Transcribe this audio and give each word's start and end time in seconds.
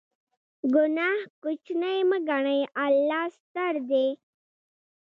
ګناه 0.73 1.21
کوچنۍ 1.41 1.99
مه 2.09 2.17
ګڼئ، 2.27 2.59
الله 2.83 3.23
ستر 3.39 3.73
دی. 3.89 4.07